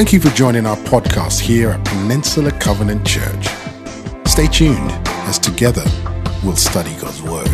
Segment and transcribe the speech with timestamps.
[0.00, 3.48] Thank you for joining our podcast here at Peninsula Covenant Church.
[4.26, 4.90] Stay tuned
[5.28, 5.84] as together
[6.42, 7.50] we'll study God's Word.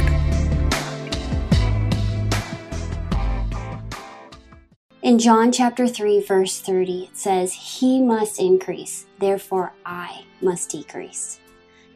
[5.02, 11.40] In John chapter 3, verse 30, it says, He must increase, therefore I must decrease.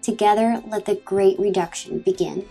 [0.03, 2.45] Together, let the great reduction begin.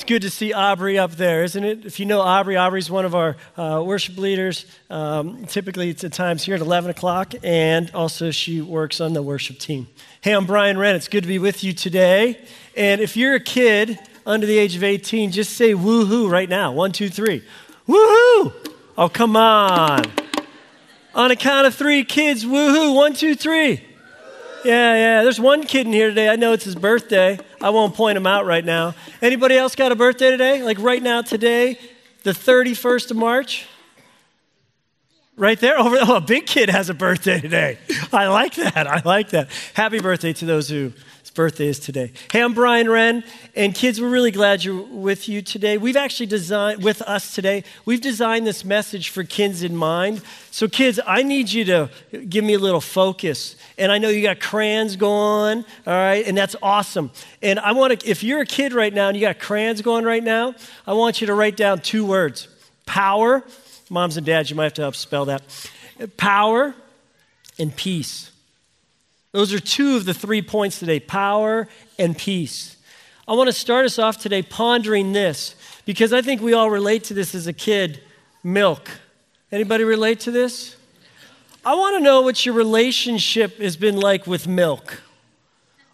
[0.00, 1.84] It's good to see Aubrey up there, isn't it?
[1.84, 4.64] If you know Aubrey, Aubrey's one of our uh, worship leaders.
[4.88, 9.20] Um, typically, it's at times here at 11 o'clock, and also she works on the
[9.20, 9.88] worship team.
[10.22, 10.96] Hey, I'm Brian Wren.
[10.96, 12.42] It's good to be with you today.
[12.74, 16.72] And if you're a kid under the age of 18, just say woohoo right now.
[16.72, 17.44] One, two, three.
[17.86, 18.54] Woohoo!
[18.96, 20.04] Oh, come on.
[21.14, 22.94] On a count of three, kids, woohoo.
[22.94, 23.84] One, two, three.
[24.64, 25.22] Yeah, yeah.
[25.22, 26.28] There's one kid in here today.
[26.28, 27.38] I know it's his birthday.
[27.60, 28.94] I won't point him out right now.
[29.22, 30.62] Anybody else got a birthday today?
[30.62, 31.78] Like right now, today,
[32.24, 33.66] the 31st of March?
[35.36, 35.78] Right there?
[35.78, 37.78] Over, oh, a big kid has a birthday today.
[38.12, 38.86] I like that.
[38.86, 39.48] I like that.
[39.72, 40.92] Happy birthday to those who
[41.40, 42.12] birthday is today.
[42.30, 43.24] Hey, I'm Brian Wren,
[43.56, 45.78] and kids, we're really glad you're with you today.
[45.78, 50.20] We've actually designed, with us today, we've designed this message for kids in mind.
[50.50, 51.90] So, kids, I need you to
[52.28, 53.56] give me a little focus.
[53.78, 57.10] And I know you got crayons going, all right, and that's awesome.
[57.40, 60.04] And I want to, if you're a kid right now and you got crayons going
[60.04, 60.54] right now,
[60.86, 62.48] I want you to write down two words
[62.84, 63.42] power.
[63.88, 65.40] Moms and dads, you might have to help spell that.
[66.18, 66.74] Power
[67.58, 68.30] and peace.
[69.32, 72.76] Those are two of the three points today power and peace.
[73.28, 75.54] I want to start us off today pondering this
[75.84, 78.00] because I think we all relate to this as a kid
[78.42, 78.90] milk.
[79.52, 80.76] Anybody relate to this?
[81.64, 85.02] I want to know what your relationship has been like with milk.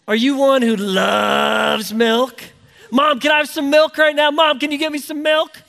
[0.07, 2.41] Are you one who loves milk?
[2.89, 4.31] Mom, can I have some milk right now?
[4.31, 5.61] Mom, can you give me some milk?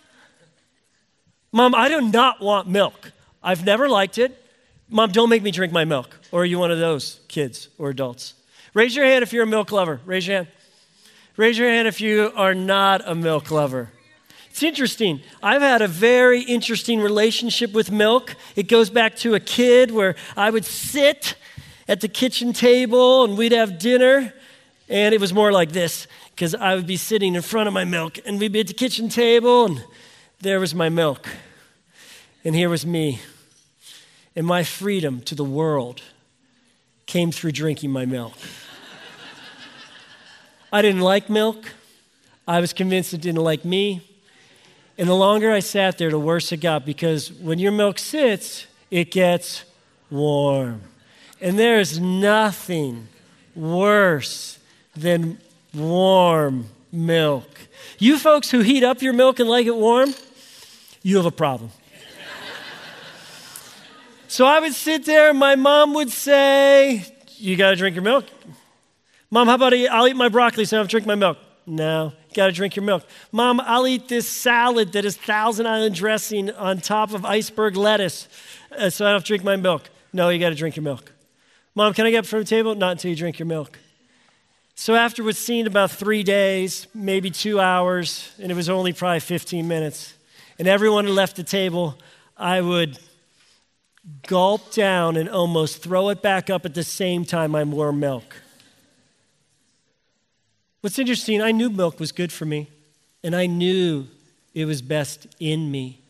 [1.51, 3.13] Mom, I do not want milk.
[3.43, 4.41] I've never liked it.
[4.89, 6.18] Mom, don't make me drink my milk.
[6.31, 8.35] Or are you one of those kids or adults?
[8.75, 10.01] Raise your hand if you're a milk lover.
[10.05, 10.49] Raise your hand.
[11.37, 13.91] Raise your hand if you are not a milk lover.
[14.51, 15.21] It's interesting.
[15.43, 18.35] I've had a very interesting relationship with milk.
[18.57, 21.37] It goes back to a kid where I would sit
[21.87, 24.35] at the kitchen table and we'd have dinner,
[24.89, 27.85] and it was more like this because I would be sitting in front of my
[27.85, 29.85] milk, and we'd be at the kitchen table, and
[30.41, 31.29] there was my milk,
[32.45, 33.21] and here was me
[34.35, 36.03] and my freedom to the world
[37.09, 38.35] came through drinking my milk.
[40.71, 41.73] I didn't like milk.
[42.47, 44.03] I was convinced it didn't like me.
[44.99, 48.67] And the longer I sat there, the worse it got because when your milk sits,
[48.91, 49.65] it gets
[50.11, 50.83] warm.
[51.41, 53.09] And there is nothing
[53.55, 54.59] worse
[54.95, 55.39] than
[55.73, 57.49] warm milk.
[57.99, 60.15] You folks who heat up your milk and like it warm,
[61.03, 61.71] you have a problem.
[64.31, 67.03] So I would sit there, and my mom would say,
[67.39, 68.27] You got to drink your milk.
[69.31, 71.39] Mom, how about I'll eat my broccoli so I don't drink my milk?
[71.67, 73.07] No, got to drink your milk.
[73.33, 78.29] Mom, I'll eat this salad that is Thousand Island dressing on top of iceberg lettuce
[78.77, 79.89] uh, so I don't drink my milk.
[80.13, 81.11] No, you got to drink your milk.
[81.75, 82.75] Mom, can I get up from the table?
[82.75, 83.79] Not until you drink your milk.
[84.75, 89.21] So after what's seen about three days, maybe two hours, and it was only probably
[89.21, 90.13] 15 minutes,
[90.59, 91.99] and everyone had left the table,
[92.37, 92.99] I would
[94.27, 98.43] gulp down and almost throw it back up at the same time I'm warm milk.
[100.81, 102.69] What's interesting, I knew milk was good for me,
[103.25, 104.07] and I knew
[104.55, 106.01] it was best in me,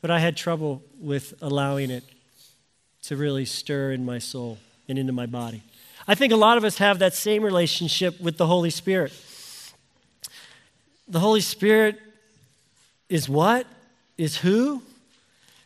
[0.00, 2.04] but I had trouble with allowing it
[3.02, 4.58] to really stir in my soul
[4.88, 5.62] and into my body.
[6.06, 9.12] I think a lot of us have that same relationship with the Holy Spirit.
[11.08, 12.00] The Holy Spirit
[13.08, 13.66] is what?
[14.18, 14.82] Is who?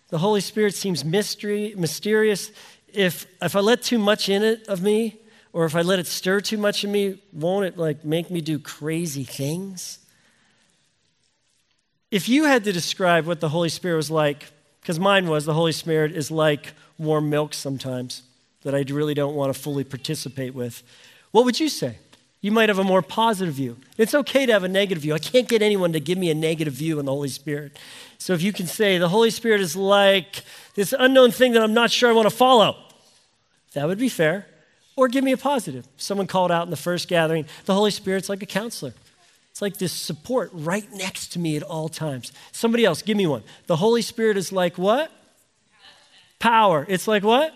[0.08, 2.50] The Holy Spirit seems mystery, mysterious.
[2.92, 5.18] If, if I let too much in it of me,
[5.52, 8.40] or if I let it stir too much in me, won't it like make me
[8.40, 9.98] do crazy things?
[12.10, 14.46] If you had to describe what the Holy Spirit was like,
[14.80, 18.22] because mine was the Holy Spirit is like warm milk sometimes
[18.62, 20.82] that I really don't want to fully participate with,
[21.32, 21.98] what would you say?
[22.40, 23.76] You might have a more positive view.
[23.96, 25.14] It's okay to have a negative view.
[25.14, 27.76] I can't get anyone to give me a negative view on the Holy Spirit.
[28.18, 30.44] So if you can say, the Holy Spirit is like
[30.74, 32.76] this unknown thing that I'm not sure I want to follow,
[33.74, 34.46] that would be fair.
[34.94, 35.86] Or give me a positive.
[35.96, 38.94] Someone called out in the first gathering, the Holy Spirit's like a counselor.
[39.50, 42.32] It's like this support right next to me at all times.
[42.52, 43.42] Somebody else, give me one.
[43.66, 45.10] The Holy Spirit is like what?
[46.38, 46.86] Power.
[46.88, 47.52] It's like what?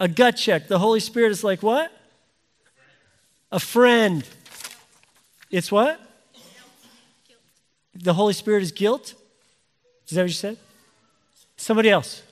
[0.00, 0.66] A gut check.
[0.66, 1.92] The Holy Spirit is like what?
[3.52, 4.24] A friend.
[5.50, 6.00] It's what?
[7.94, 9.14] The Holy Spirit is guilt.
[10.08, 10.56] Is that what you said?
[11.56, 12.22] Somebody else.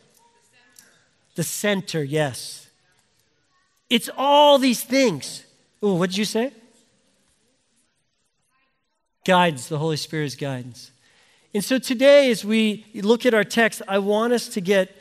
[1.35, 2.69] The center, yes.
[3.91, 5.45] It's all these things.
[5.83, 6.53] Oh, what did you say?
[9.25, 9.69] Guidance.
[9.69, 10.91] The Holy Spirit's guidance.
[11.55, 14.95] And so today, as we look at our text, I want us to get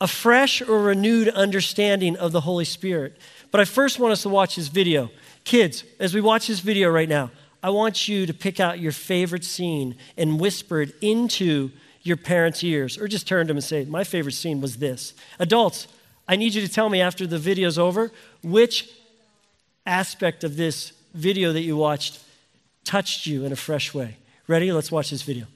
[0.00, 3.18] a fresh or renewed understanding of the Holy Spirit.
[3.50, 5.10] But I first want us to watch this video.
[5.44, 7.30] Kids, as we watch this video right now,
[7.62, 11.70] I want you to pick out your favorite scene and whisper it into
[12.02, 15.12] your parents' ears, or just turn to them and say, My favorite scene was this.
[15.38, 15.86] Adults,
[16.26, 18.10] I need you to tell me after the video's over
[18.42, 18.88] which
[19.84, 22.20] aspect of this video that you watched
[22.84, 24.16] touched you in a fresh way.
[24.46, 24.72] Ready?
[24.72, 25.46] Let's watch this video.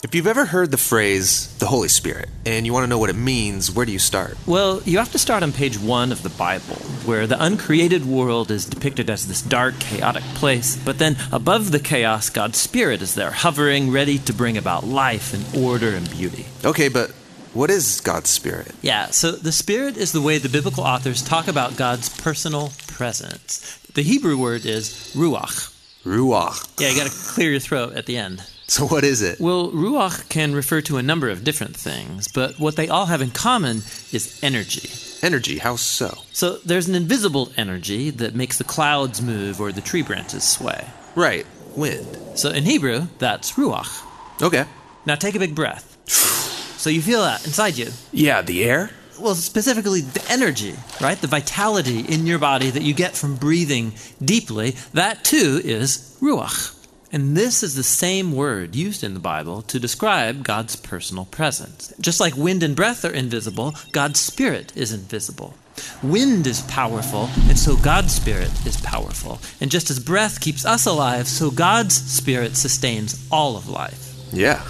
[0.00, 3.10] If you've ever heard the phrase the Holy Spirit and you want to know what
[3.10, 4.38] it means, where do you start?
[4.46, 8.52] Well, you have to start on page one of the Bible, where the uncreated world
[8.52, 10.76] is depicted as this dark, chaotic place.
[10.76, 15.34] But then above the chaos, God's Spirit is there, hovering, ready to bring about life
[15.34, 16.46] and order and beauty.
[16.64, 17.10] Okay, but
[17.52, 18.70] what is God's Spirit?
[18.80, 23.80] Yeah, so the Spirit is the way the biblical authors talk about God's personal presence.
[23.94, 25.74] The Hebrew word is ruach.
[26.04, 26.80] Ruach.
[26.80, 28.44] Yeah, you got to clear your throat at the end.
[28.78, 29.40] So, what is it?
[29.40, 33.22] Well, ruach can refer to a number of different things, but what they all have
[33.22, 33.78] in common
[34.12, 34.90] is energy.
[35.26, 36.18] Energy, how so?
[36.34, 40.86] So, there's an invisible energy that makes the clouds move or the tree branches sway.
[41.14, 42.18] Right, wind.
[42.34, 44.04] So, in Hebrew, that's ruach.
[44.42, 44.66] Okay.
[45.06, 45.96] Now, take a big breath.
[46.06, 47.88] so, you feel that inside you.
[48.12, 48.90] Yeah, the air?
[49.18, 51.18] Well, specifically the energy, right?
[51.18, 56.77] The vitality in your body that you get from breathing deeply, that too is ruach.
[57.10, 61.92] And this is the same word used in the Bible to describe God's personal presence.
[61.98, 65.54] Just like wind and breath are invisible, God's Spirit is invisible.
[66.02, 69.40] Wind is powerful, and so God's Spirit is powerful.
[69.58, 74.14] And just as breath keeps us alive, so God's Spirit sustains all of life.
[74.30, 74.62] Yeah,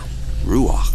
[0.44, 0.94] Ruach.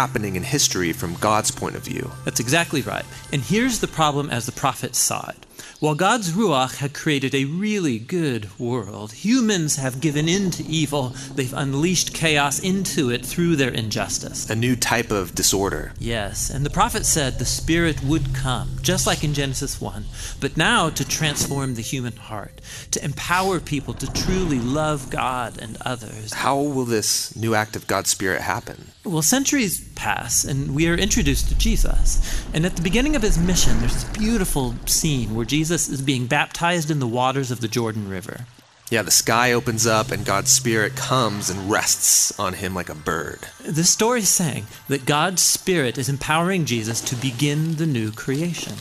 [0.35, 2.11] in history from God's point of view.
[2.25, 3.05] That's exactly right.
[3.31, 5.45] And here's the problem as the prophets saw it.
[5.81, 11.15] While God's Ruach had created a really good world, humans have given in to evil.
[11.33, 14.47] They've unleashed chaos into it through their injustice.
[14.47, 15.93] A new type of disorder.
[15.97, 20.05] Yes, and the prophet said the Spirit would come, just like in Genesis 1,
[20.39, 22.61] but now to transform the human heart,
[22.91, 26.33] to empower people to truly love God and others.
[26.33, 28.91] How will this new act of God's Spirit happen?
[29.11, 32.45] Well, centuries pass, and we are introduced to Jesus.
[32.53, 36.27] And at the beginning of his mission, there's this beautiful scene where Jesus is being
[36.27, 38.45] baptized in the waters of the Jordan River.
[38.89, 42.95] Yeah, the sky opens up and God's Spirit comes and rests on him like a
[42.95, 43.39] bird.
[43.65, 48.75] The story is saying that God's Spirit is empowering Jesus to begin the new creation.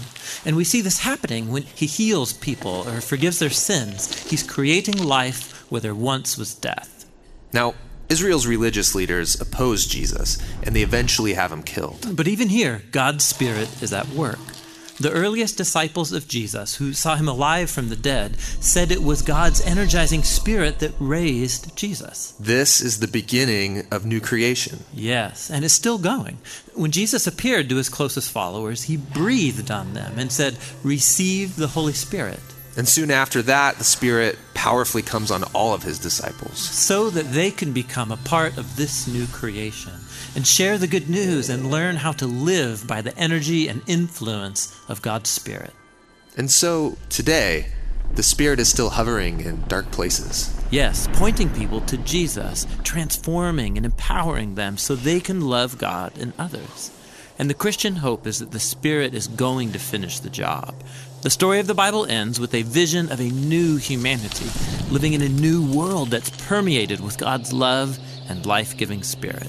[0.45, 4.31] And we see this happening when he heals people or forgives their sins.
[4.31, 7.05] He's creating life where there once was death.
[7.53, 7.75] Now,
[8.11, 12.17] Israel's religious leaders oppose Jesus, and they eventually have him killed.
[12.17, 14.41] But even here, God's Spirit is at work.
[14.99, 19.23] The earliest disciples of Jesus, who saw him alive from the dead, said it was
[19.23, 22.35] God's energizing spirit that raised Jesus.
[22.39, 24.85] This is the beginning of new creation.
[24.93, 26.37] Yes, and it's still going.
[26.75, 31.69] When Jesus appeared to his closest followers, he breathed on them and said, Receive the
[31.69, 32.41] Holy Spirit.
[32.77, 36.59] And soon after that, the Spirit powerfully comes on all of his disciples.
[36.59, 39.93] So that they can become a part of this new creation
[40.37, 44.79] and share the good news and learn how to live by the energy and influence
[44.89, 45.73] of God's Spirit.
[46.37, 47.67] And so, today,
[48.15, 50.55] the Spirit is still hovering in dark places.
[50.71, 56.33] Yes, pointing people to Jesus, transforming and empowering them so they can love God and
[56.39, 56.93] others.
[57.39, 60.75] And the Christian hope is that the Spirit is going to finish the job.
[61.23, 64.47] The story of the Bible ends with a vision of a new humanity,
[64.91, 67.99] living in a new world that's permeated with God's love
[68.31, 69.47] and life giving Spirit.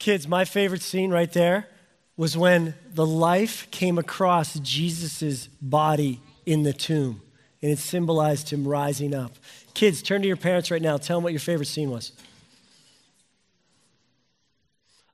[0.00, 1.68] Kids, my favorite scene right there
[2.16, 7.22] was when the life came across Jesus' body in the tomb,
[7.62, 9.30] and it symbolized him rising up.
[9.74, 10.96] Kids, turn to your parents right now.
[10.96, 12.10] Tell them what your favorite scene was.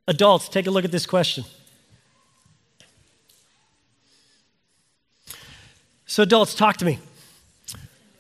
[0.09, 1.45] Adults, take a look at this question.
[6.07, 6.99] So, adults, talk to me.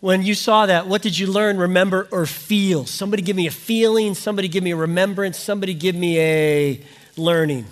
[0.00, 2.84] when you saw that, what did you learn, remember, or feel?
[2.84, 6.84] Somebody give me a feeling, somebody give me a remembrance, somebody give me a
[7.16, 7.64] learning.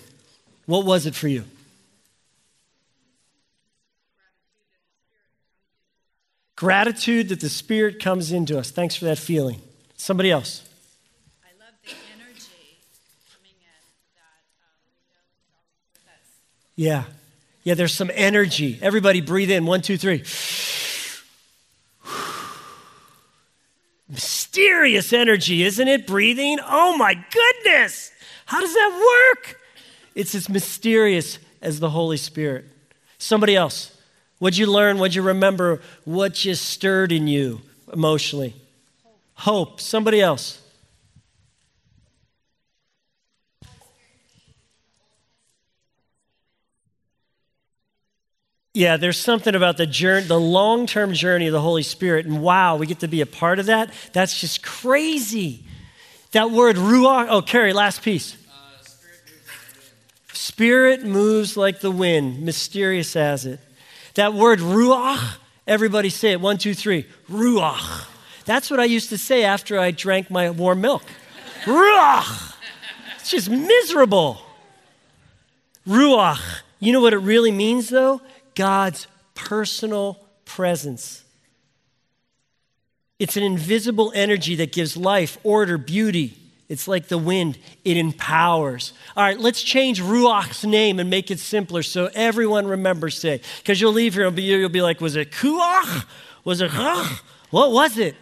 [0.65, 1.45] What was it for you?
[6.57, 8.71] Gratitude that the Spirit comes into us.
[8.71, 9.61] Thanks for that feeling.
[9.97, 10.63] Somebody else.
[11.45, 12.79] I love the energy
[13.29, 13.83] coming in
[14.15, 15.59] that um, we know
[15.93, 16.29] with us.
[16.77, 17.05] Yeah.
[17.65, 18.79] Yeah, there's some energy.
[18.83, 19.67] Everybody breathe in.
[19.67, 20.25] One, two, three.
[24.09, 26.07] Mysterious energy, isn't it?
[26.07, 26.59] Breathing.
[26.67, 28.11] Oh my goodness.
[28.45, 29.61] How does that work?
[30.15, 32.67] It's as mysterious as the Holy Spirit.
[33.19, 33.97] Somebody else.
[34.39, 34.99] What'd you learn?
[34.99, 35.81] What'd you remember?
[36.05, 38.55] What just stirred in you emotionally?
[39.35, 39.81] Hope.
[39.81, 40.62] Somebody else.
[48.75, 52.77] Yeah, there's something about the journey, the long-term journey of the Holy Spirit, and wow,
[52.77, 53.93] we get to be a part of that.
[54.15, 55.65] That's just crazy.
[56.31, 57.27] That word ruach.
[57.29, 58.37] Oh, Carrie, last piece.
[60.33, 63.61] Spirit moves like the wind, mysterious as it.
[64.15, 65.37] That word ruach,
[65.67, 66.41] everybody say it.
[66.41, 67.07] One, two, three.
[67.31, 68.07] Ruach.
[68.47, 71.05] That's what I used to say after I drank my warm milk.
[71.65, 72.55] ruach.
[73.17, 74.41] It's just miserable.
[75.87, 76.63] Ruach.
[76.81, 78.21] You know what it really means, though?
[78.55, 81.25] God's personal presence.
[83.19, 86.37] It's an invisible energy that gives life, order, beauty.
[86.69, 88.95] It's like the wind, it empowers.
[89.17, 93.41] All right, let's change Ruach's name and make it simpler so everyone remembers say.
[93.59, 96.07] Because you'll leave here and be you'll be like, was it Kuach?
[96.45, 97.21] Was it Rach?
[97.51, 98.17] What was it?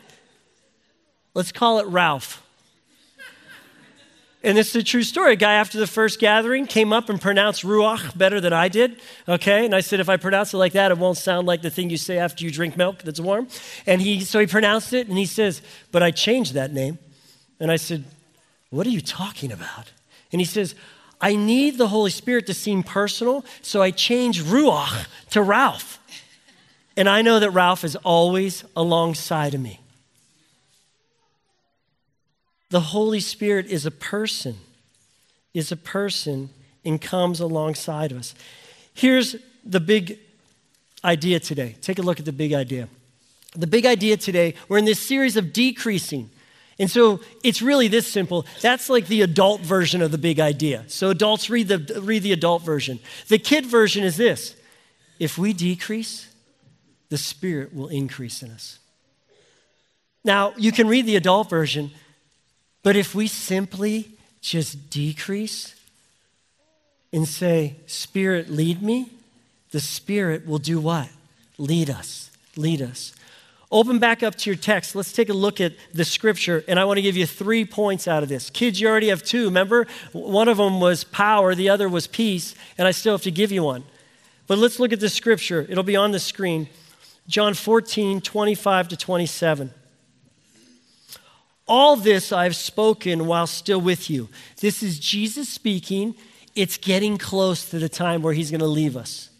[1.32, 2.44] Let's call it Ralph.
[4.42, 5.34] And this is a true story.
[5.34, 9.00] A guy after the first gathering came up and pronounced Ruach better than I did.
[9.28, 9.66] Okay.
[9.66, 11.90] And I said, if I pronounce it like that, it won't sound like the thing
[11.90, 13.48] you say after you drink milk that's warm.
[13.86, 15.60] And he, so he pronounced it and he says,
[15.92, 16.98] but I changed that name.
[17.58, 18.04] And I said,
[18.70, 19.92] what are you talking about?
[20.32, 20.74] And he says,
[21.20, 25.98] I need the Holy Spirit to seem personal, so I changed Ruach to Ralph.
[26.96, 29.80] And I know that Ralph is always alongside of me.
[32.70, 34.56] The Holy Spirit is a person,
[35.52, 36.50] is a person,
[36.84, 38.34] and comes alongside of us.
[38.94, 40.18] Here's the big
[41.04, 41.76] idea today.
[41.80, 42.88] Take a look at the big idea.
[43.56, 46.30] The big idea today, we're in this series of decreasing.
[46.78, 48.46] And so it's really this simple.
[48.62, 50.84] That's like the adult version of the big idea.
[50.86, 53.00] So adults read the, read the adult version.
[53.28, 54.56] The kid version is this
[55.18, 56.28] if we decrease,
[57.10, 58.78] the Spirit will increase in us.
[60.24, 61.90] Now, you can read the adult version,
[62.82, 64.10] but if we simply
[64.40, 65.74] just decrease
[67.12, 69.10] and say, Spirit, lead me,
[69.70, 71.08] the Spirit will do what?
[71.58, 73.12] Lead us, lead us.
[73.72, 74.96] Open back up to your text.
[74.96, 78.08] Let's take a look at the scripture, and I want to give you three points
[78.08, 78.50] out of this.
[78.50, 79.44] Kids, you already have two.
[79.44, 83.30] Remember, one of them was power, the other was peace, and I still have to
[83.30, 83.84] give you one.
[84.48, 85.64] But let's look at the scripture.
[85.68, 86.68] It'll be on the screen.
[87.28, 89.72] John 14, 25 to 27.
[91.70, 94.28] All this I've spoken while still with you.
[94.60, 96.16] This is Jesus speaking.
[96.56, 99.30] It's getting close to the time where he's going to leave us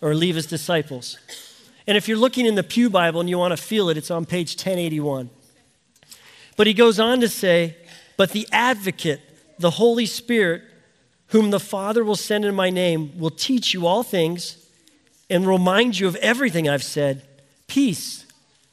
[0.00, 1.18] or leave his disciples.
[1.84, 4.12] And if you're looking in the Pew Bible and you want to feel it, it's
[4.12, 5.28] on page 1081.
[6.56, 7.76] But he goes on to say,
[8.16, 9.20] But the advocate,
[9.58, 10.62] the Holy Spirit,
[11.30, 14.64] whom the Father will send in my name, will teach you all things
[15.28, 17.26] and remind you of everything I've said.
[17.66, 18.24] Peace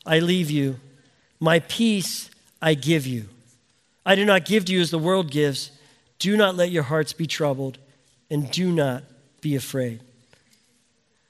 [0.06, 0.80] I leave you,
[1.40, 2.30] my peace
[2.64, 3.26] I give you.
[4.06, 5.70] I do not give to you as the world gives.
[6.18, 7.78] Do not let your hearts be troubled,
[8.30, 9.04] and do not
[9.42, 10.00] be afraid.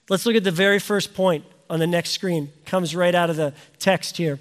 [0.10, 2.52] Let's look at the very first point on the next screen.
[2.68, 4.38] Comes right out of the text here.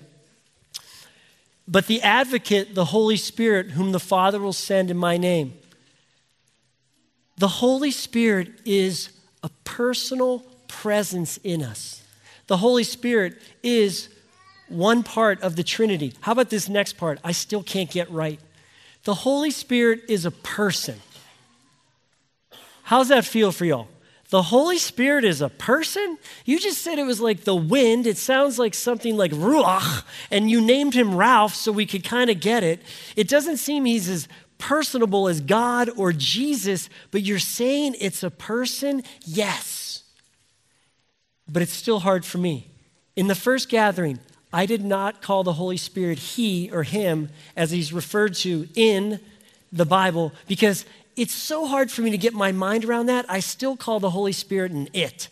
[1.66, 5.54] But the advocate, the Holy Spirit, whom the Father will send in my name.
[7.38, 9.08] The Holy Spirit is
[9.42, 12.02] a personal presence in us.
[12.48, 14.10] The Holy Spirit is
[14.72, 16.14] one part of the Trinity.
[16.20, 17.18] How about this next part?
[17.22, 18.40] I still can't get right.
[19.04, 21.00] The Holy Spirit is a person.
[22.84, 23.88] How's that feel for y'all?
[24.30, 26.16] The Holy Spirit is a person?
[26.46, 28.06] You just said it was like the wind.
[28.06, 32.30] It sounds like something like Ruach, and you named him Ralph so we could kind
[32.30, 32.80] of get it.
[33.14, 38.30] It doesn't seem he's as personable as God or Jesus, but you're saying it's a
[38.30, 39.02] person?
[39.26, 40.04] Yes.
[41.46, 42.68] But it's still hard for me.
[43.16, 44.18] In the first gathering,
[44.52, 49.20] I did not call the Holy Spirit he or him as he's referred to in
[49.72, 50.84] the Bible because
[51.16, 53.26] it's so hard for me to get my mind around that.
[53.28, 55.28] I still call the Holy Spirit an it.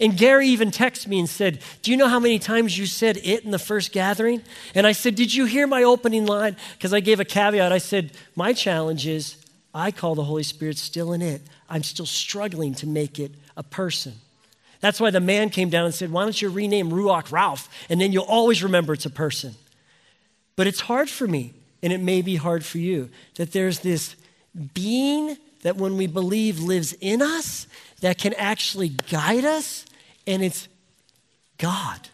[0.00, 3.16] And Gary even texted me and said, Do you know how many times you said
[3.16, 4.42] it in the first gathering?
[4.74, 6.56] And I said, Did you hear my opening line?
[6.74, 7.72] Because I gave a caveat.
[7.72, 9.36] I said, My challenge is
[9.74, 11.42] I call the Holy Spirit still in it.
[11.68, 14.14] I'm still struggling to make it a person.
[14.80, 17.68] That's why the man came down and said, Why don't you rename Ruach Ralph?
[17.88, 19.54] And then you'll always remember it's a person.
[20.56, 24.16] But it's hard for me, and it may be hard for you, that there's this
[24.74, 27.66] being that when we believe lives in us
[28.00, 29.84] that can actually guide us
[30.26, 30.68] and it's
[31.58, 32.08] God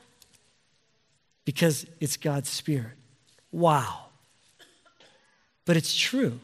[1.45, 2.93] because it's God's Spirit.
[3.53, 4.07] Wow.
[5.67, 6.41] But it's true.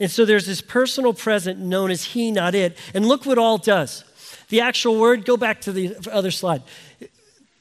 [0.00, 2.76] And so there's this personal present known as He, not it.
[2.92, 4.04] And look what all does.
[4.48, 6.62] The actual word, go back to the other slide.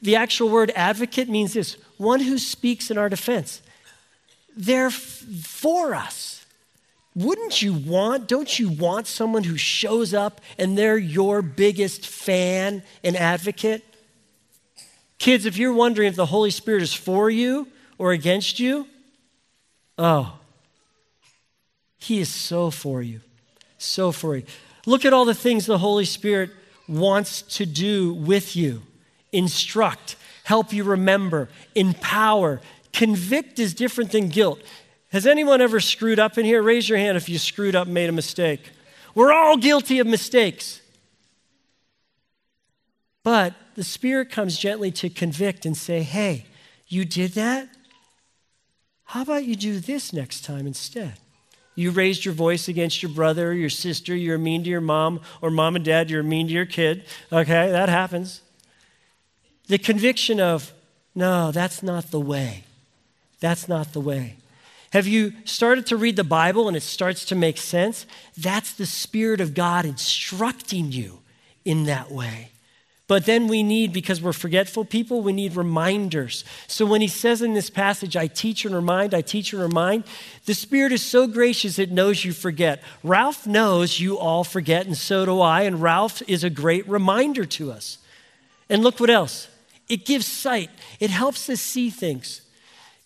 [0.01, 3.61] The actual word advocate means this one who speaks in our defense.
[4.55, 6.45] They're f- for us.
[7.15, 12.83] Wouldn't you want, don't you want someone who shows up and they're your biggest fan
[13.03, 13.83] and advocate?
[15.19, 18.87] Kids, if you're wondering if the Holy Spirit is for you or against you,
[19.97, 20.37] oh,
[21.97, 23.21] He is so for you.
[23.77, 24.43] So for you.
[24.85, 26.49] Look at all the things the Holy Spirit
[26.87, 28.81] wants to do with you
[29.31, 32.61] instruct, help you remember, empower.
[32.91, 34.59] Convict is different than guilt.
[35.09, 36.61] Has anyone ever screwed up in here?
[36.61, 38.71] Raise your hand if you screwed up made a mistake.
[39.15, 40.81] We're all guilty of mistakes.
[43.23, 46.45] But the Spirit comes gently to convict and say, hey,
[46.87, 47.69] you did that?
[49.05, 51.19] How about you do this next time instead?
[51.75, 55.21] You raised your voice against your brother or your sister, you're mean to your mom,
[55.41, 57.05] or mom and dad, you're mean to your kid.
[57.31, 58.41] Okay, that happens.
[59.67, 60.71] The conviction of,
[61.15, 62.65] no, that's not the way.
[63.39, 64.37] That's not the way.
[64.91, 68.05] Have you started to read the Bible and it starts to make sense?
[68.37, 71.19] That's the Spirit of God instructing you
[71.65, 72.52] in that way.
[73.13, 76.43] But then we need, because we're forgetful people, we need reminders.
[76.65, 80.05] So when he says in this passage, I teach and remind, I teach and remind,
[80.47, 82.81] the Spirit is so gracious it knows you forget.
[83.03, 87.45] Ralph knows you all forget, and so do I, and Ralph is a great reminder
[87.45, 87.99] to us.
[88.67, 89.47] And look what else
[89.87, 92.41] it gives sight, it helps us see things.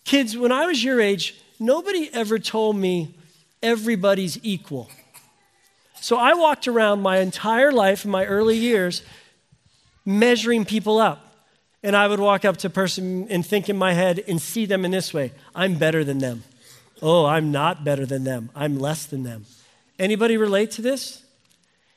[0.06, 3.14] Kids, when I was your age, nobody ever told me
[3.62, 4.88] everybody's equal.
[6.00, 9.02] So I walked around my entire life in my early years
[10.08, 11.26] measuring people up.
[11.82, 14.64] And I would walk up to a person and think in my head and see
[14.64, 16.42] them in this way I'm better than them.
[17.00, 18.50] Oh, I'm not better than them.
[18.56, 19.44] I'm less than them.
[19.98, 21.22] Anybody relate to this?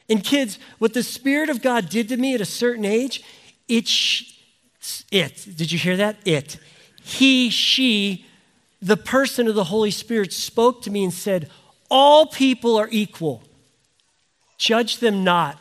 [0.09, 3.23] And kids, what the Spirit of God did to me at a certain age,
[3.67, 4.33] it, sh-
[5.09, 6.17] it, did you hear that?
[6.25, 6.57] It.
[7.01, 8.25] He, she,
[8.81, 11.49] the person of the Holy Spirit spoke to me and said,
[11.89, 13.41] All people are equal.
[14.57, 15.57] Judge them not.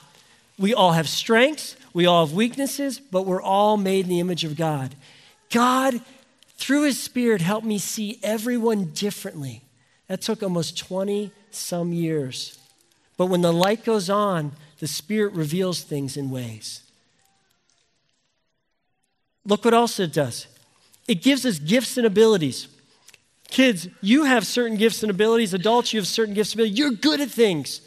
[0.58, 4.44] We all have strengths, we all have weaknesses, but we're all made in the image
[4.44, 4.94] of God.
[5.50, 6.00] God,
[6.56, 9.62] through His Spirit, helped me see everyone differently.
[10.08, 12.58] That took almost 20 some years.
[13.16, 16.82] But when the light goes on, the Spirit reveals things in ways.
[19.44, 20.46] Look what else it does
[21.08, 22.68] it gives us gifts and abilities.
[23.48, 25.52] Kids, you have certain gifts and abilities.
[25.52, 26.78] Adults, you have certain gifts and abilities.
[26.78, 27.80] You're good at things.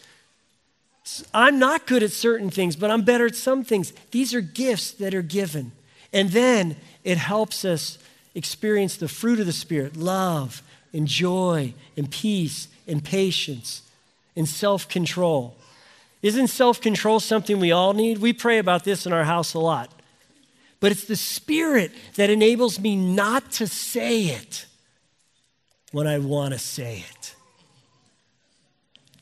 [1.34, 3.92] I'm not good at certain things, but I'm better at some things.
[4.12, 5.72] These are gifts that are given.
[6.14, 7.98] And then it helps us
[8.36, 10.62] experience the fruit of the Spirit love
[10.94, 13.82] and joy and peace and patience
[14.36, 15.56] and self control.
[16.22, 18.20] Isn't self control something we all need?
[18.20, 19.92] We pray about this in our house a lot.
[20.80, 24.66] But it's the Spirit that enables me not to say it
[25.92, 27.36] when I want to say it.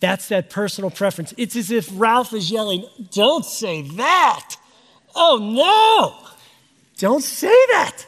[0.01, 1.33] That's that personal preference.
[1.37, 4.57] It's as if Ralph is yelling, Don't say that.
[5.15, 6.29] Oh no,
[6.97, 8.05] don't say that.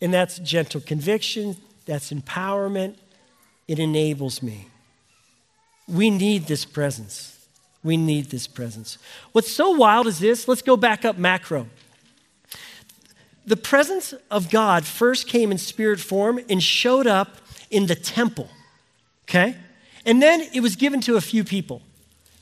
[0.00, 2.96] And that's gentle conviction, that's empowerment.
[3.68, 4.66] It enables me.
[5.86, 7.46] We need this presence.
[7.84, 8.98] We need this presence.
[9.32, 10.48] What's so wild is this?
[10.48, 11.68] Let's go back up macro.
[13.46, 17.36] The presence of God first came in spirit form and showed up
[17.70, 18.48] in the temple.
[19.24, 19.56] Okay?
[20.04, 21.82] And then it was given to a few people.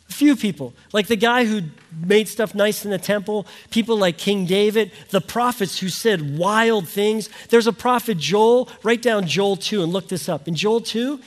[0.09, 1.61] A few people, like the guy who
[2.03, 6.89] made stuff nice in the temple, people like King David, the prophets who said wild
[6.89, 7.29] things.
[7.51, 8.71] There's a prophet, Joel.
[8.83, 10.49] Write down Joel 2 and look this up.
[10.49, 11.21] In Joel 2,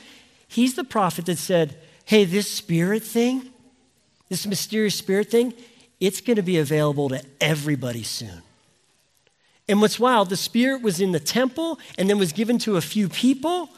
[0.48, 3.50] he's the prophet that said, Hey, this spirit thing,
[4.28, 5.54] this mysterious spirit thing,
[6.00, 8.42] it's going to be available to everybody soon.
[9.68, 12.80] And what's wild, the spirit was in the temple and then was given to a
[12.80, 13.70] few people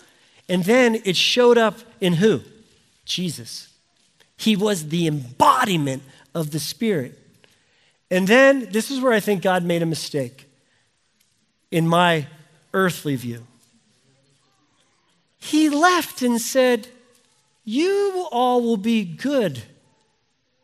[0.48, 2.42] and then it showed up in who?
[3.04, 3.68] Jesus.
[4.36, 6.02] He was the embodiment
[6.34, 7.18] of the Spirit.
[8.10, 10.48] And then this is where I think God made a mistake
[11.70, 12.26] in my
[12.72, 13.46] earthly view.
[15.38, 16.88] He left and said,
[17.64, 19.62] You all will be good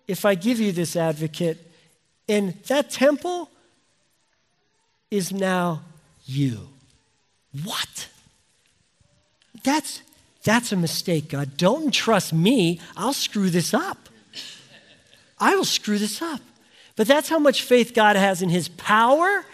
[0.07, 1.59] if I give you this advocate.
[2.29, 3.51] And that temple
[5.11, 5.83] is now
[6.25, 6.69] you.
[7.65, 8.09] What?
[9.63, 10.03] That's,
[10.43, 11.57] that's a mistake, God.
[11.57, 12.81] Don't trust me.
[12.97, 14.09] I'll screw this up.
[15.39, 16.41] I will screw this up.
[16.97, 19.45] But that's how much faith God has in his power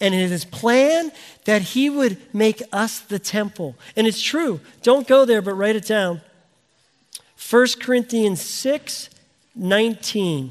[0.00, 1.12] and in his plan
[1.44, 3.76] that he would make us the temple.
[3.94, 4.60] And it's true.
[4.82, 6.20] Don't go there, but write it down.
[7.50, 9.10] 1 Corinthians 6
[9.58, 10.50] 19.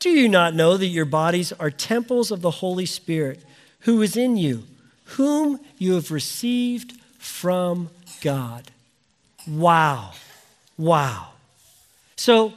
[0.00, 3.44] Do you not know that your bodies are temples of the Holy Spirit
[3.80, 4.64] who is in you,
[5.04, 7.88] whom you have received from
[8.22, 8.70] God?
[9.46, 10.12] Wow.
[10.78, 11.28] Wow.
[12.16, 12.54] So,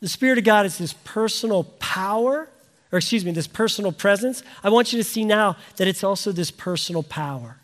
[0.00, 2.48] the Spirit of God is this personal power,
[2.90, 4.42] or excuse me, this personal presence.
[4.62, 7.56] I want you to see now that it's also this personal power.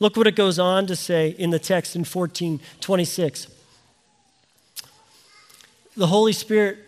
[0.00, 3.46] Look what it goes on to say in the text in 1426.
[5.96, 6.78] The Holy Spirit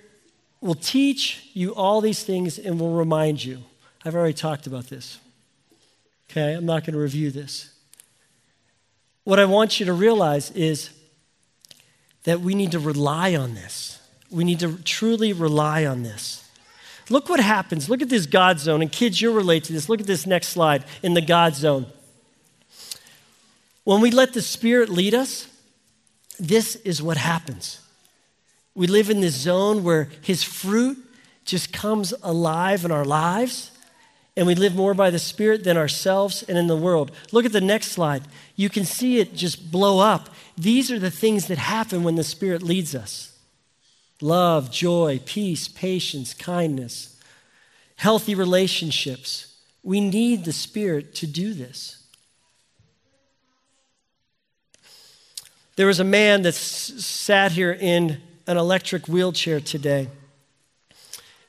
[0.60, 3.62] will teach you all these things and will remind you.
[4.04, 5.18] I've already talked about this.
[6.30, 7.75] Okay, I'm not going to review this.
[9.26, 10.90] What I want you to realize is
[12.22, 14.00] that we need to rely on this.
[14.30, 16.48] We need to truly rely on this.
[17.10, 17.90] Look what happens.
[17.90, 18.82] Look at this God zone.
[18.82, 19.88] And kids, you'll relate to this.
[19.88, 21.86] Look at this next slide in the God zone.
[23.82, 25.48] When we let the Spirit lead us,
[26.38, 27.80] this is what happens.
[28.76, 30.98] We live in this zone where His fruit
[31.44, 33.72] just comes alive in our lives,
[34.36, 37.10] and we live more by the Spirit than ourselves and in the world.
[37.32, 38.22] Look at the next slide.
[38.54, 40.28] You can see it just blow up.
[40.58, 43.32] These are the things that happen when the Spirit leads us
[44.20, 47.20] love, joy, peace, patience, kindness,
[47.96, 49.54] healthy relationships.
[49.82, 52.02] We need the Spirit to do this.
[55.76, 60.08] There was a man that s- sat here in an electric wheelchair today.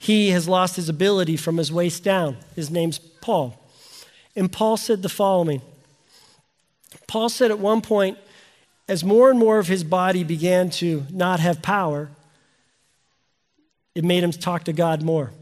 [0.07, 2.37] He has lost his ability from his waist down.
[2.55, 3.61] His name's Paul.
[4.37, 5.61] And Paul said the following
[7.07, 8.17] Paul said at one point,
[8.87, 12.09] as more and more of his body began to not have power,
[13.95, 15.33] it made him talk to God more.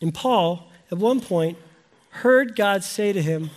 [0.00, 1.58] And Paul, at one point,
[2.08, 3.50] heard God say to him,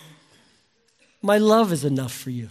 [1.21, 2.49] My love is enough for you.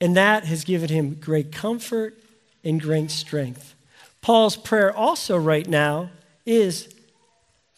[0.00, 2.18] And that has given him great comfort
[2.64, 3.76] and great strength.
[4.22, 6.10] Paul's prayer also, right now,
[6.44, 6.92] is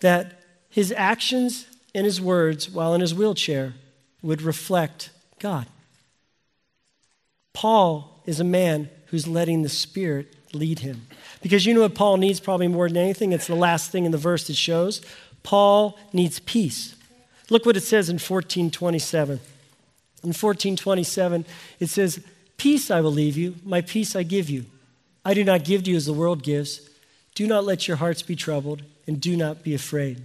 [0.00, 3.74] that his actions and his words while in his wheelchair
[4.22, 5.66] would reflect God.
[7.52, 11.06] Paul is a man who's letting the Spirit lead him.
[11.42, 13.32] Because you know what Paul needs probably more than anything?
[13.32, 15.02] It's the last thing in the verse that shows.
[15.42, 16.94] Paul needs peace.
[17.50, 19.40] Look what it says in 1427.
[20.22, 21.44] In 1427,
[21.80, 22.24] it says,
[22.56, 24.66] Peace I will leave you, my peace I give you.
[25.24, 26.88] I do not give to you as the world gives.
[27.34, 30.22] Do not let your hearts be troubled, and do not be afraid.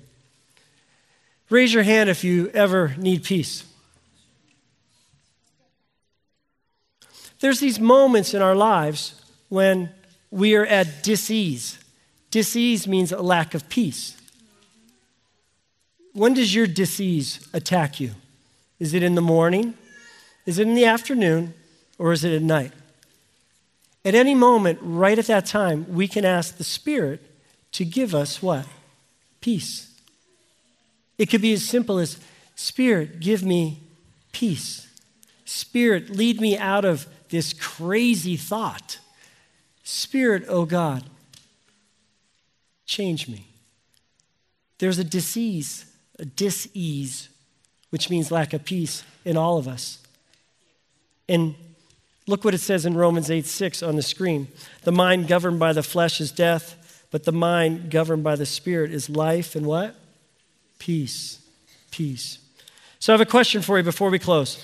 [1.49, 3.63] Raise your hand if you ever need peace.
[7.39, 9.89] There's these moments in our lives when
[10.31, 11.79] we are at disease.
[12.31, 14.17] Disease means a lack of peace.
[16.13, 18.11] When does your disease attack you?
[18.79, 19.75] Is it in the morning?
[20.45, 21.53] Is it in the afternoon?
[21.99, 22.71] Or is it at night?
[24.07, 27.29] At any moment, right at that time, we can ask the Spirit
[27.73, 28.65] to give us what?
[29.41, 29.99] Peace.
[31.17, 32.17] It could be as simple as
[32.55, 33.81] Spirit, give me
[34.31, 34.87] peace.
[35.43, 38.99] Spirit, lead me out of this crazy thought.
[39.83, 41.03] Spirit, oh God,
[42.85, 43.47] change me.
[44.77, 45.85] There's a disease,
[46.17, 47.27] a disease,
[47.89, 49.99] which means lack of peace in all of us.
[51.27, 51.55] And
[52.27, 54.49] look what it says in Romans 8 6 on the screen.
[54.83, 58.91] The mind governed by the flesh is death, but the mind governed by the spirit
[58.91, 59.95] is life and what?
[60.77, 61.39] Peace.
[61.89, 62.39] Peace.
[62.99, 64.63] So I have a question for you before we close.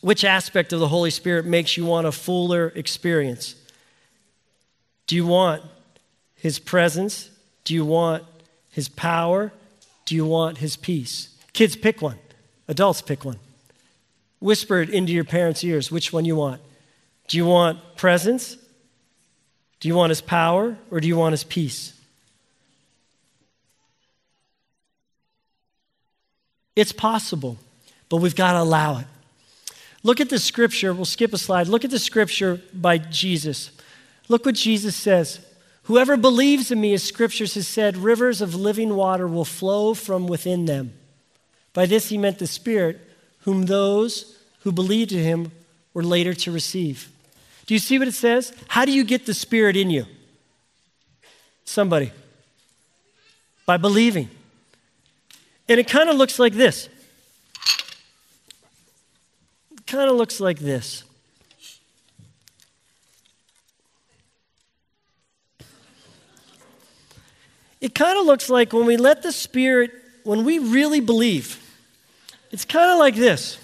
[0.00, 3.54] Which aspect of the Holy Spirit makes you want a fuller experience?
[5.06, 5.62] Do you want
[6.34, 7.30] His presence?
[7.64, 8.24] Do you want
[8.70, 9.52] His power?
[10.06, 11.36] Do you want His peace?
[11.52, 12.18] Kids, pick one.
[12.66, 13.38] Adults, pick one.
[14.42, 16.60] Whisper it into your parents' ears which one you want.
[17.28, 18.56] Do you want presence?
[19.78, 20.76] Do you want His power?
[20.90, 21.98] Or do you want His peace?
[26.74, 27.56] It's possible,
[28.08, 29.06] but we've got to allow it.
[30.02, 30.92] Look at the scripture.
[30.92, 31.68] We'll skip a slide.
[31.68, 33.70] Look at the scripture by Jesus.
[34.28, 35.40] Look what Jesus says
[35.84, 40.26] Whoever believes in me, as scriptures has said, rivers of living water will flow from
[40.26, 40.94] within them.
[41.72, 43.00] By this he meant the Spirit,
[43.42, 45.52] whom those who believed in him
[45.94, 47.08] were later to receive.
[47.66, 48.52] Do you see what it says?
[48.68, 50.06] How do you get the Spirit in you?
[51.64, 52.12] Somebody.
[53.66, 54.28] By believing.
[55.68, 56.88] And it kind of looks like this.
[59.86, 61.04] Kind of looks like this.
[67.80, 69.90] It kind of looks like when we let the Spirit,
[70.22, 71.61] when we really believe,
[72.52, 73.58] it's kind of like this.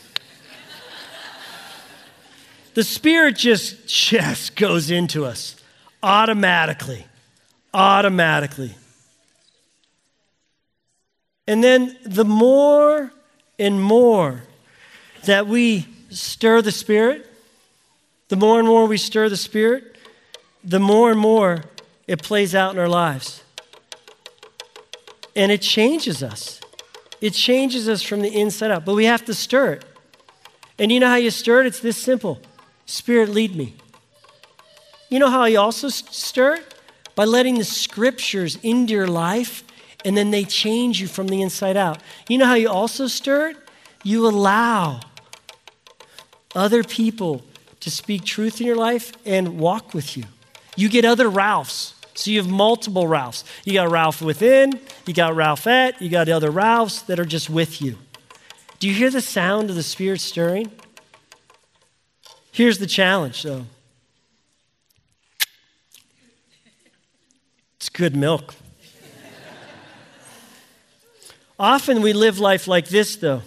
[2.74, 5.56] the Spirit just, just goes into us
[6.02, 7.06] automatically.
[7.74, 8.74] Automatically.
[11.46, 13.12] And then the more
[13.58, 14.42] and more
[15.24, 17.26] that we stir the Spirit,
[18.28, 19.96] the more and more we stir the Spirit,
[20.64, 21.64] the more and more
[22.06, 23.42] it plays out in our lives.
[25.36, 26.57] And it changes us.
[27.20, 29.84] It changes us from the inside out, but we have to stir it.
[30.78, 31.66] And you know how you stir it?
[31.66, 32.40] It's this simple
[32.86, 33.74] Spirit, lead me.
[35.10, 36.74] You know how you also stir it?
[37.14, 39.62] By letting the scriptures into your life,
[40.04, 42.00] and then they change you from the inside out.
[42.28, 43.56] You know how you also stir it?
[44.04, 45.00] You allow
[46.54, 47.42] other people
[47.80, 50.24] to speak truth in your life and walk with you.
[50.76, 53.44] You get other Ralphs so you have multiple Ralphs.
[53.64, 57.48] You got Ralph within, you got Ralph Ralphette, you got other Ralphs that are just
[57.48, 57.96] with you.
[58.80, 60.70] Do you hear the sound of the Spirit stirring?
[62.50, 63.66] Here's the challenge, though
[67.76, 68.54] it's good milk.
[71.56, 73.42] Often we live life like this, though.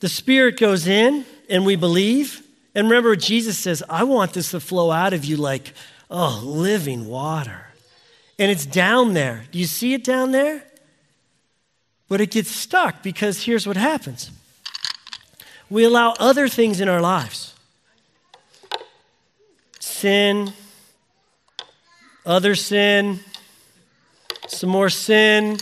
[0.00, 2.46] The Spirit goes in and we believe.
[2.76, 5.72] And remember, Jesus says, I want this to flow out of you like
[6.10, 7.66] Oh, living water.
[8.38, 9.44] And it's down there.
[9.50, 10.62] Do you see it down there?
[12.08, 14.30] But it gets stuck because here's what happens
[15.70, 17.54] we allow other things in our lives
[19.80, 20.52] sin,
[22.24, 23.20] other sin,
[24.46, 25.58] some more sin,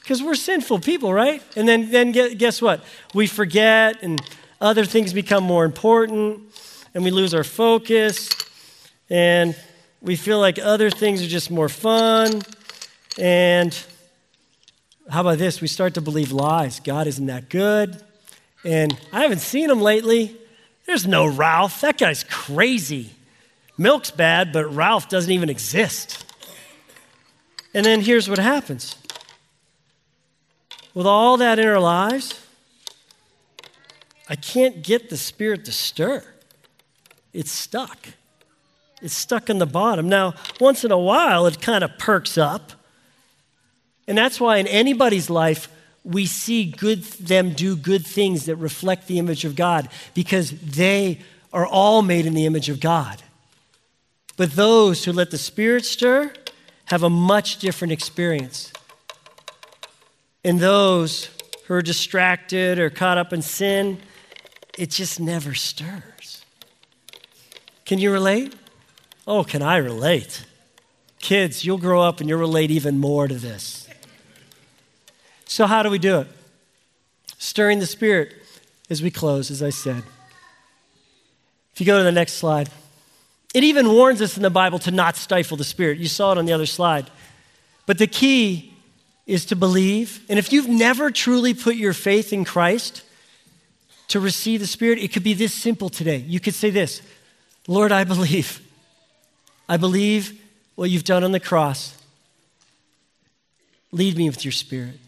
[0.00, 1.42] because we're sinful people, right?
[1.56, 2.82] And then, then guess what?
[3.14, 4.20] We forget, and
[4.60, 6.40] other things become more important,
[6.92, 8.28] and we lose our focus,
[9.08, 9.54] and
[10.00, 12.42] we feel like other things are just more fun.
[13.18, 13.76] And
[15.10, 15.60] how about this?
[15.60, 16.80] We start to believe lies.
[16.80, 18.00] God isn't that good.
[18.64, 20.36] And I haven't seen him lately.
[20.86, 21.80] There's no Ralph.
[21.80, 23.10] That guy's crazy.
[23.76, 26.24] Milk's bad, but Ralph doesn't even exist.
[27.74, 28.96] And then here's what happens
[30.94, 32.44] with all that in our lives,
[34.28, 36.24] I can't get the Spirit to stir.
[37.32, 38.08] It's stuck.
[39.00, 40.08] It's stuck in the bottom.
[40.08, 42.72] Now, once in a while, it kind of perks up.
[44.06, 45.68] And that's why in anybody's life,
[46.04, 51.20] we see good, them do good things that reflect the image of God because they
[51.52, 53.22] are all made in the image of God.
[54.36, 56.32] But those who let the Spirit stir
[56.86, 58.72] have a much different experience.
[60.44, 61.28] And those
[61.66, 63.98] who are distracted or caught up in sin,
[64.78, 66.44] it just never stirs.
[67.84, 68.54] Can you relate?
[69.28, 70.46] Oh, can I relate?
[71.20, 73.86] Kids, you'll grow up and you'll relate even more to this.
[75.44, 76.28] So, how do we do it?
[77.36, 78.34] Stirring the Spirit
[78.88, 80.02] as we close, as I said.
[81.74, 82.70] If you go to the next slide,
[83.52, 85.98] it even warns us in the Bible to not stifle the Spirit.
[85.98, 87.10] You saw it on the other slide.
[87.84, 88.72] But the key
[89.26, 90.24] is to believe.
[90.30, 93.02] And if you've never truly put your faith in Christ
[94.08, 96.16] to receive the Spirit, it could be this simple today.
[96.16, 97.02] You could say this
[97.66, 98.62] Lord, I believe.
[99.68, 100.40] I believe
[100.74, 101.96] what you've done on the cross.
[103.92, 104.98] Lead me with your spirit.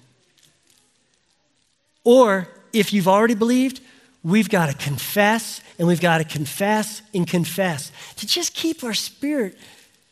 [2.04, 3.80] Or if you've already believed,
[4.22, 8.94] we've got to confess and we've got to confess and confess to just keep our
[8.94, 9.56] spirit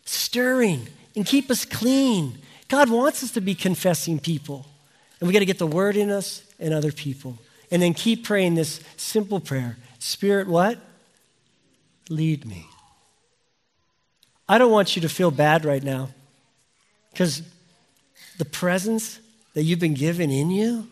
[0.04, 2.38] stirring and keep us clean.
[2.68, 4.66] God wants us to be confessing people.
[5.20, 7.38] And we got to get the word in us and other people.
[7.70, 10.78] And then keep praying this simple prayer Spirit, what?
[12.08, 12.66] Lead me.
[14.48, 16.08] I don't want you to feel bad right now
[17.12, 17.42] because
[18.38, 19.20] the presence
[19.54, 20.88] that you've been given in you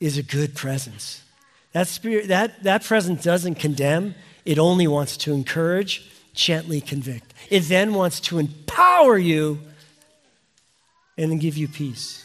[0.00, 1.22] is a good presence.
[1.72, 7.34] That, spirit, that, that presence doesn't condemn, it only wants to encourage, gently convict.
[7.50, 9.60] It then wants to empower you
[11.16, 12.24] and then give you peace.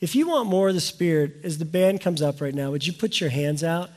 [0.00, 2.86] If you want more of the Spirit, as the band comes up right now, would
[2.86, 3.88] you put your hands out?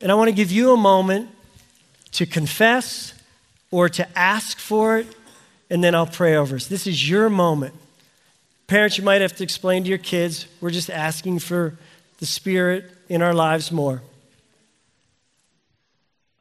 [0.00, 1.30] And I want to give you a moment
[2.12, 3.14] to confess
[3.70, 5.06] or to ask for it,
[5.68, 6.66] and then I'll pray over us.
[6.66, 7.74] This is your moment.
[8.66, 11.76] Parents, you might have to explain to your kids, we're just asking for
[12.18, 14.02] the Spirit in our lives more.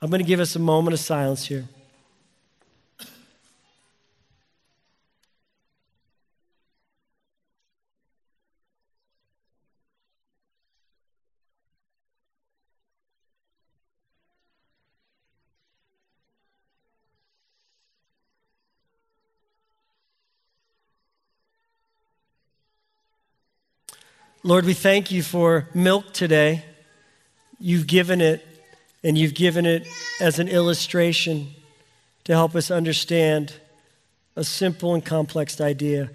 [0.02, 1.66] I'm going to give us a moment of silence here.
[24.46, 26.64] Lord, we thank you for milk today.
[27.60, 28.46] You've given it,
[29.04, 29.88] and you've given it
[30.22, 31.48] as an illustration
[32.26, 33.54] to help us understand
[34.36, 36.12] a simple and complex idea.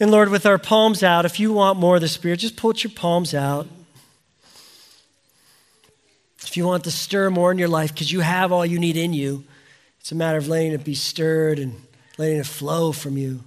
[0.00, 2.82] And Lord, with our palms out, if you want more of the Spirit, just put
[2.82, 3.68] your palms out.
[6.40, 8.96] If you want to stir more in your life, because you have all you need
[8.96, 9.44] in you,
[10.00, 11.80] it's a matter of letting it be stirred and
[12.18, 13.44] letting it flow from you.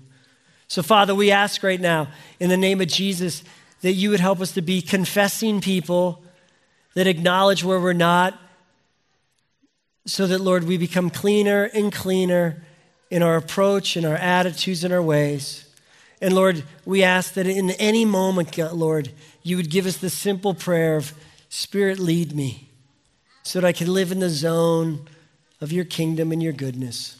[0.69, 3.43] So, Father, we ask right now, in the name of Jesus,
[3.81, 6.23] that you would help us to be confessing people
[6.95, 8.39] that acknowledge where we're not,
[10.05, 12.63] so that, Lord, we become cleaner and cleaner
[13.11, 15.65] in our approach, in our attitudes, in our ways.
[16.21, 19.11] And Lord, we ask that in any moment, Lord,
[19.43, 21.13] you would give us the simple prayer of,
[21.49, 22.69] Spirit, lead me,
[23.43, 25.07] so that I can live in the zone
[25.61, 27.17] of your kingdom and your goodness.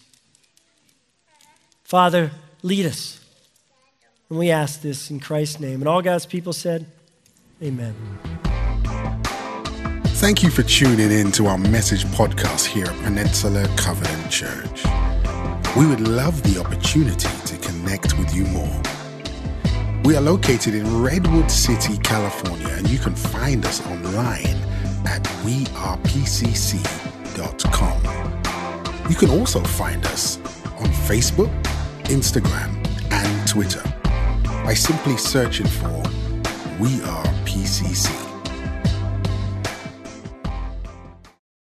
[1.84, 2.32] Father,
[2.64, 3.20] lead us.
[4.30, 5.82] And we ask this in Christ's name.
[5.82, 6.86] And all God's people said,
[7.64, 7.96] Amen.
[10.18, 14.84] Thank you for tuning in to our message podcast here at Peninsula Covenant Church.
[15.76, 18.82] We would love the opportunity to connect with you more.
[20.04, 24.58] We are located in Redwood City, California, and you can find us online
[25.06, 25.92] at wearepcc.com.
[29.10, 30.38] You can also find us
[30.80, 31.52] on Facebook,
[32.06, 32.76] Instagram,
[33.12, 33.84] and Twitter
[34.68, 36.04] by simply searching for
[36.78, 38.27] We Are PCC.